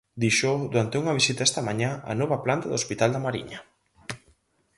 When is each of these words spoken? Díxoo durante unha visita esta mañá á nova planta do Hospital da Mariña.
Díxoo 0.21 0.67
durante 0.71 0.99
unha 1.01 1.17
visita 1.19 1.47
esta 1.49 1.65
mañá 1.67 1.91
á 2.09 2.13
nova 2.21 2.37
planta 2.45 2.69
do 2.69 2.77
Hospital 2.79 3.09
da 3.13 3.23
Mariña. 3.25 3.59